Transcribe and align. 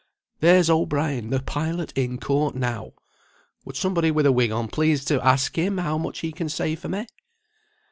There's 0.39 0.67
O'Brien, 0.67 1.29
the 1.29 1.41
pilot, 1.41 1.95
in 1.95 2.17
court 2.17 2.55
now. 2.55 2.93
Would 3.65 3.75
somebody 3.75 4.09
with 4.09 4.25
a 4.25 4.31
wig 4.31 4.49
on 4.49 4.67
please 4.67 5.05
to 5.05 5.23
ask 5.23 5.55
him 5.55 5.77
how 5.77 5.99
much 5.99 6.21
he 6.21 6.31
can 6.31 6.49
say 6.49 6.73
for 6.75 6.89
me?" 6.89 7.05